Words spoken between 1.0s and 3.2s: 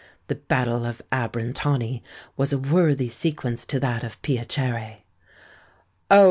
Abrantani was a worthy